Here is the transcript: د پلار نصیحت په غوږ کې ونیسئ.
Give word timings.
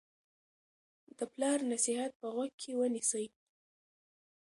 د 1.17 1.19
پلار 1.33 1.59
نصیحت 1.71 2.11
په 2.19 2.27
غوږ 2.33 2.51
کې 2.61 2.71
ونیسئ. 2.79 3.25